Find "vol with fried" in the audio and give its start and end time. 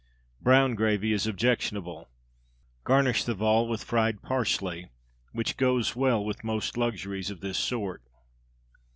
3.35-4.23